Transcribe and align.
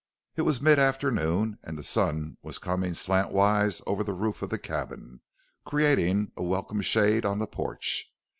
It 0.35 0.41
was 0.41 0.59
mid 0.63 0.79
afternoon 0.79 1.59
and 1.61 1.77
the 1.77 1.83
sun 1.83 2.37
was 2.41 2.57
coming 2.57 2.95
slant 2.95 3.31
wise 3.31 3.83
over 3.85 4.03
the 4.03 4.15
roof 4.15 4.41
of 4.41 4.49
the 4.49 4.57
cabin, 4.57 5.21
creating 5.63 6.31
a 6.35 6.41
welcome 6.41 6.81
shade 6.81 7.23
on 7.23 7.37
the 7.37 7.45
porch. 7.45 8.11